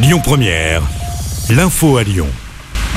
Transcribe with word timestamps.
Lyon 0.00 0.20
Première, 0.22 0.80
l'info 1.50 1.96
à 1.96 2.04
Lyon. 2.04 2.28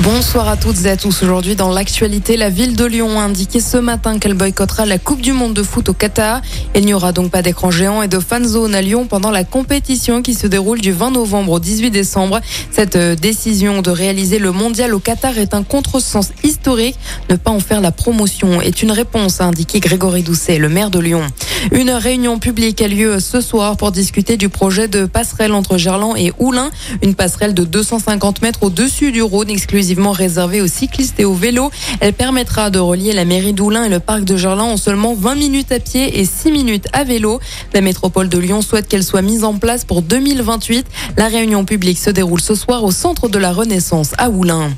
Bonsoir 0.03 0.47
à 0.47 0.55
toutes 0.55 0.85
et 0.85 0.89
à 0.89 0.97
tous. 0.97 1.23
Aujourd'hui, 1.23 1.55
dans 1.55 1.71
l'actualité, 1.71 2.37
la 2.37 2.49
ville 2.49 2.75
de 2.75 2.85
Lyon 2.85 3.19
a 3.19 3.23
indiqué 3.23 3.59
ce 3.59 3.77
matin 3.77 4.19
qu'elle 4.19 4.35
boycottera 4.35 4.85
la 4.85 4.99
Coupe 4.99 5.21
du 5.21 5.33
Monde 5.33 5.55
de 5.55 5.63
foot 5.63 5.89
au 5.89 5.93
Qatar. 5.93 6.41
Il 6.75 6.85
n'y 6.85 6.93
aura 6.93 7.11
donc 7.11 7.31
pas 7.31 7.41
d'écran 7.41 7.71
géant 7.71 8.03
et 8.03 8.07
de 8.07 8.19
fan 8.19 8.45
zone 8.45 8.75
à 8.75 8.83
Lyon 8.83 9.07
pendant 9.07 9.31
la 9.31 9.43
compétition 9.43 10.21
qui 10.21 10.35
se 10.35 10.45
déroule 10.45 10.79
du 10.79 10.91
20 10.91 11.11
novembre 11.11 11.53
au 11.53 11.59
18 11.59 11.89
décembre. 11.89 12.39
Cette 12.71 12.95
euh, 12.95 13.15
décision 13.15 13.81
de 13.81 13.89
réaliser 13.89 14.37
le 14.37 14.51
mondial 14.51 14.93
au 14.93 14.99
Qatar 14.99 15.39
est 15.39 15.55
un 15.55 15.63
contresens 15.63 16.31
historique. 16.43 16.97
Ne 17.31 17.35
pas 17.35 17.51
en 17.51 17.59
faire 17.59 17.81
la 17.81 17.91
promotion 17.91 18.61
est 18.61 18.83
une 18.83 18.91
réponse, 18.91 19.41
a 19.41 19.45
indiqué 19.45 19.79
Grégory 19.79 20.21
Doucet, 20.21 20.59
le 20.59 20.69
maire 20.69 20.91
de 20.91 20.99
Lyon. 20.99 21.23
Une 21.71 21.91
réunion 21.91 22.39
publique 22.39 22.81
a 22.81 22.87
lieu 22.87 23.19
ce 23.19 23.39
soir 23.39 23.77
pour 23.77 23.91
discuter 23.91 24.35
du 24.35 24.49
projet 24.49 24.87
de 24.87 25.05
passerelle 25.05 25.53
entre 25.53 25.77
Gerland 25.77 26.15
et 26.17 26.33
Oulin. 26.39 26.71
Une 27.03 27.13
passerelle 27.13 27.53
de 27.53 27.63
250 27.63 28.41
mètres 28.41 28.63
au-dessus 28.63 29.11
du 29.11 29.21
Rhône, 29.21 29.49
exclusivement 29.49 30.11
réservée 30.11 30.61
aux 30.61 30.67
cyclistes 30.67 31.19
et 31.19 31.25
aux 31.25 31.35
vélos. 31.35 31.69
Elle 31.99 32.13
permettra 32.13 32.71
de 32.71 32.79
relier 32.79 33.13
la 33.13 33.25
mairie 33.25 33.53
d'Oulin 33.53 33.83
et 33.83 33.89
le 33.89 33.99
parc 33.99 34.23
de 34.23 34.35
Gerland 34.35 34.71
en 34.71 34.77
seulement 34.77 35.13
20 35.13 35.35
minutes 35.35 35.71
à 35.71 35.79
pied 35.79 36.19
et 36.19 36.25
6 36.25 36.51
minutes 36.51 36.87
à 36.93 37.03
vélo. 37.03 37.39
La 37.73 37.81
métropole 37.81 38.27
de 38.27 38.39
Lyon 38.39 38.61
souhaite 38.61 38.87
qu'elle 38.87 39.03
soit 39.03 39.21
mise 39.21 39.43
en 39.43 39.53
place 39.53 39.85
pour 39.85 40.01
2028. 40.01 40.85
La 41.17 41.27
réunion 41.27 41.63
publique 41.63 41.99
se 41.99 42.09
déroule 42.09 42.41
ce 42.41 42.55
soir 42.55 42.83
au 42.83 42.91
centre 42.91 43.29
de 43.29 43.37
la 43.37 43.51
Renaissance 43.51 44.11
à 44.17 44.29
Oulin. 44.29 44.71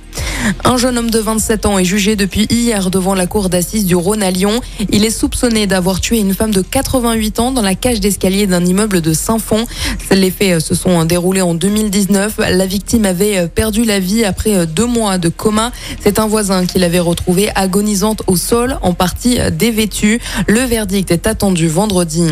Un 0.64 0.78
jeune 0.78 0.98
homme 0.98 1.10
de 1.10 1.20
27 1.20 1.66
ans 1.66 1.78
est 1.78 1.86
jugé 1.86 2.16
depuis 2.16 2.48
hier 2.50 2.90
devant 2.90 3.16
la 3.16 3.28
cour 3.28 3.50
d'assises 3.50 3.86
du 3.86 3.96
Rhône 3.96 4.24
à 4.24 4.32
Lyon. 4.32 4.60
Il 4.90 5.06
est 5.06 5.10
soupçonné 5.10 5.68
d'avoir 5.68 6.02
tué 6.02 6.20
une 6.20 6.34
femme 6.34 6.52
de 6.52 6.62
88 6.62 7.40
ans 7.40 7.52
dans 7.52 7.62
la 7.62 7.76
cage 7.76 8.00
d'escalier 8.00 8.48
d'un 8.48 8.66
immeuble 8.66 9.02
de 9.02 9.14
Saint-Fond. 9.14 9.66
Les 10.12 10.32
faits 10.32 10.60
se 10.60 10.76
sont 10.76 11.06
déroulés 11.06 11.42
en 11.42 11.54
2019. 11.54 12.40
La 12.50 12.66
victime 12.66 13.06
avait 13.06 13.48
perdu 13.48 13.84
la 13.84 14.00
vie 14.00 14.26
après 14.26 14.66
deux 14.66 14.86
mois 14.86 15.18
de 15.18 15.30
coma. 15.30 15.72
C'est 16.02 16.20
un 16.20 16.28
voisin 16.28 16.66
qui 16.66 16.80
l'avait 16.80 17.00
retrouvée 17.00 17.50
agonisante 17.56 18.24
au 18.28 18.36
sol, 18.36 18.78
en 18.82 18.94
partie 18.94 19.38
dévêtue. 19.52 20.20
Le 20.48 20.62
verdict 20.62 21.12
est 21.12 21.28
attendu 21.28 21.68
vendredi. 21.68 22.24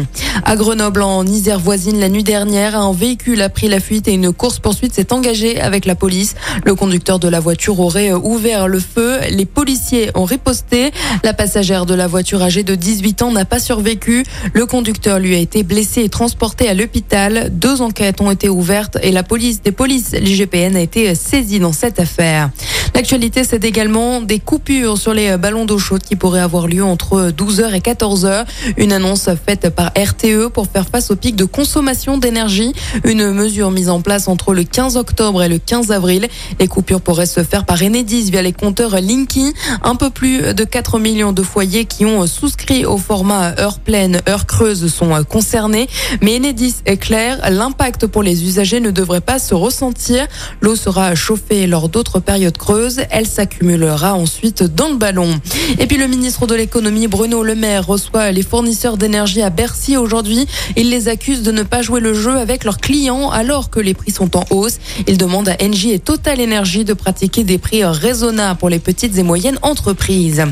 À 0.44 0.56
Grenoble, 0.56 1.02
en 1.02 1.26
Isère 1.26 1.60
voisine, 1.60 2.00
la 2.00 2.10
nuit 2.10 2.24
dernière, 2.24 2.76
un 2.78 2.94
véhicule 2.94 3.42
a 3.42 3.50
pris 3.50 3.68
la 3.68 3.80
fuite 3.80 4.08
et 4.08 4.14
une 4.14 4.34
course-poursuite 4.34 4.94
s'est 4.94 5.14
engagée 5.14 5.62
avec 5.62 5.86
la 5.86 5.96
police. 5.96 6.36
Le 6.66 6.76
conducteur 6.76 7.20
de 7.20 7.28
la 7.28 7.40
voiture 7.40 7.80
aurait 7.80 8.01
ouvert 8.10 8.68
le 8.68 8.80
feu. 8.80 9.20
Les 9.30 9.46
policiers 9.46 10.12
ont 10.16 10.26
riposté. 10.26 10.92
La 11.24 11.34
passagère 11.34 11.86
de 11.86 11.94
la 11.94 12.08
voiture 12.08 12.42
âgée 12.42 12.64
de 12.64 12.76
18 12.76 13.22
ans 13.22 13.32
n'a 13.32 13.46
pas 13.46 13.60
survécu. 13.60 14.24
Le 14.54 14.66
conducteur 14.66 15.20
lui 15.20 15.36
a 15.36 15.40
été 15.40 15.64
blessé 15.64 16.04
et 16.04 16.10
transporté 16.10 16.68
à 16.68 16.74
l'hôpital. 16.74 17.50
Deux 17.52 17.82
enquêtes 17.82 18.22
ont 18.22 18.32
été 18.32 18.50
ouvertes 18.50 18.98
et 19.02 19.12
la 19.12 19.24
police 19.24 19.62
des 19.62 19.72
polices, 19.72 20.12
l'IGPN, 20.14 20.76
a 20.76 20.82
été 20.82 21.14
saisie 21.16 21.60
dans 21.60 21.74
cette 21.74 22.00
affaire. 22.00 22.50
L'actualité, 22.94 23.44
c'est 23.44 23.64
également 23.64 24.22
des 24.22 24.40
coupures 24.40 24.98
sur 24.98 25.14
les 25.14 25.38
ballons 25.38 25.66
d'eau 25.66 25.78
chaude 25.78 26.04
qui 26.04 26.16
pourraient 26.16 26.42
avoir 26.42 26.68
lieu 26.68 26.84
entre 26.84 27.32
12h 27.32 27.74
et 27.74 27.80
14h. 27.80 28.46
Une 28.78 28.92
annonce 28.92 29.30
faite 29.46 29.70
par 29.70 29.92
RTE 29.98 30.50
pour 30.54 30.68
faire 30.68 30.88
face 30.88 31.12
au 31.12 31.16
pic 31.16 31.36
de 31.36 31.46
consommation 31.46 32.18
d'énergie. 32.18 32.74
Une 33.04 33.32
mesure 33.32 33.72
mise 33.72 33.90
en 33.90 34.02
place 34.02 34.28
entre 34.28 34.54
le 34.54 34.64
15 34.64 34.98
octobre 34.98 35.44
et 35.44 35.50
le 35.50 35.58
15 35.58 35.92
avril. 35.92 36.28
Les 36.60 36.68
coupures 36.68 37.02
pourraient 37.02 37.26
se 37.26 37.44
faire 37.44 37.66
par 37.66 37.82
Enedis 37.92 38.32
via 38.32 38.42
les 38.42 38.54
compteurs 38.54 39.02
Linky. 39.02 39.54
Un 39.84 39.96
peu 39.96 40.10
plus 40.10 40.54
de 40.54 40.64
4 40.64 40.98
millions 40.98 41.34
de 41.34 41.44
foyers 41.44 41.86
qui 41.86 42.06
ont 42.06 42.26
souscrit 42.26 42.86
au 42.86 42.98
format 42.98 43.60
heure 43.60 43.80
pleine, 43.80 44.22
heure 44.30 44.46
creuse 44.46 44.88
sont 44.92 45.12
concernés. 45.26 45.90
Mais 46.22 46.38
Enedis 46.38 46.76
est 46.86 46.98
clair, 46.98 47.40
l'impact 47.50 48.08
pour 48.08 48.24
les 48.24 48.46
usagers 48.46 48.80
ne 48.80 48.92
devrait 48.92 49.20
pas 49.20 49.40
se 49.40 49.54
ressentir. 49.54 50.26
L'eau 50.62 50.78
sera 50.78 51.16
chauffée 51.16 51.68
lors 51.68 51.90
d'autres 51.90 52.20
périodes 52.20 52.58
creuses 52.58 53.02
elle 53.10 53.28
s'accumulera 53.28 54.16
ensuite 54.16 54.64
dans 54.64 54.90
le 54.90 54.96
ballon. 54.96 55.40
Et 55.80 55.88
puis 55.88 55.98
le 55.98 56.08
ministre 56.08 56.48
de 56.48 56.56
l'économie 56.56 57.08
Bruno 57.08 57.44
Le 57.44 57.56
Maire 57.56 57.86
reçoit 57.86 58.32
les 58.32 58.44
fournisseurs 58.44 58.98
d'énergie 58.98 59.42
à 59.42 59.50
Bercy 59.50 59.98
aujourd'hui. 59.98 60.48
Il 60.78 60.90
les 60.90 61.10
accuse 61.10 61.44
de 61.44 61.52
ne 61.52 61.64
pas 61.64 61.82
jouer 61.82 62.00
le 62.00 62.14
jeu 62.14 62.38
avec 62.38 62.64
leurs 62.64 62.78
clients 62.78 63.30
alors 63.30 63.70
que 63.70 63.80
les 63.80 63.94
prix 63.94 64.12
sont 64.12 64.38
en 64.38 64.46
hausse. 64.50 64.80
Il 65.08 65.18
demande 65.18 65.50
à 65.50 65.58
Engie 65.62 65.92
et 65.92 66.00
Total 66.00 66.42
Energy 66.42 66.86
de 66.86 66.94
pratiquer 66.94 67.44
des 67.44 67.58
prix 67.58 67.81
raisonnables 67.86 68.60
pour 68.60 68.70
les 68.70 68.80
petites 68.80 69.18
et 69.18 69.24
moyennes 69.24 69.60
entreprises. 69.62 70.44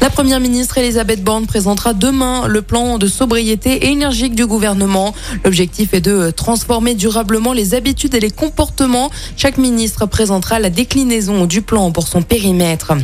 La 0.00 0.08
première 0.08 0.40
ministre 0.40 0.78
Elisabeth 0.78 1.22
Borne 1.22 1.46
présentera 1.46 1.92
demain 1.92 2.48
le 2.48 2.62
plan 2.62 2.96
de 2.96 3.06
sobriété 3.06 3.88
énergique 3.88 4.34
du 4.34 4.46
gouvernement. 4.46 5.14
L'objectif 5.44 5.92
est 5.92 6.00
de 6.00 6.30
transformer 6.30 6.94
durablement 6.94 7.52
les 7.52 7.74
habitudes 7.74 8.14
et 8.14 8.20
les 8.20 8.30
comportements. 8.30 9.10
Chaque 9.36 9.58
ministre 9.58 10.06
présentera 10.06 10.58
la 10.58 10.70
déclinaison 10.70 11.44
du 11.44 11.60
plan 11.60 11.90
pour 11.90 12.08
son 12.08 12.22
périmètre. 12.22 12.94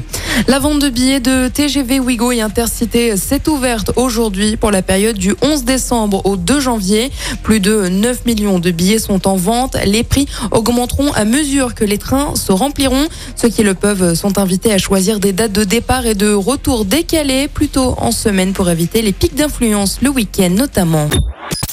La 0.48 0.58
vente 0.58 0.80
de 0.80 0.88
billets 0.88 1.20
de 1.20 1.48
TGV 1.48 1.98
Ouigo 1.98 2.30
et 2.30 2.40
Intercité 2.40 3.16
s'est 3.16 3.48
ouverte 3.48 3.92
aujourd'hui 3.96 4.56
pour 4.56 4.70
la 4.70 4.82
période 4.82 5.16
du 5.16 5.34
11 5.42 5.64
décembre 5.64 6.24
au 6.24 6.36
2 6.36 6.60
janvier. 6.60 7.10
Plus 7.42 7.60
de 7.60 7.88
9 7.88 8.26
millions 8.26 8.58
de 8.58 8.70
billets 8.70 8.98
sont 8.98 9.26
en 9.26 9.36
vente. 9.36 9.76
Les 9.84 10.04
prix 10.04 10.26
augmenteront 10.50 11.12
à 11.12 11.24
mesure 11.24 11.74
que 11.74 11.84
les 11.84 11.98
trains 11.98 12.36
se 12.36 12.52
rempliront. 12.52 13.08
Ceux 13.34 13.48
qui 13.48 13.62
le 13.62 13.74
peuvent 13.74 14.14
sont 14.14 14.38
invités 14.38 14.72
à 14.72 14.78
choisir 14.78 15.20
des 15.20 15.32
dates 15.32 15.52
de 15.52 15.64
départ 15.64 16.06
et 16.06 16.14
de 16.14 16.32
retour 16.32 16.84
décalées 16.84 17.48
plutôt 17.48 17.94
en 17.98 18.12
semaine 18.12 18.52
pour 18.52 18.70
éviter 18.70 19.02
les 19.02 19.12
pics 19.12 19.34
d'influence 19.34 19.98
le 20.02 20.10
week-end 20.10 20.50
notamment. 20.50 21.08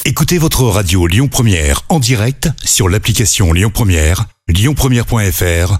Écoutez 0.06 0.38
votre 0.38 0.63
radio 0.63 1.07
Lyon 1.07 1.28
Première 1.28 1.81
en 1.90 2.00
direct 2.00 2.50
sur 2.63 2.90
l'application 2.90 3.53
Lyon 3.53 3.72
Première, 3.74 4.25
lyonpremière.fr 4.50 5.80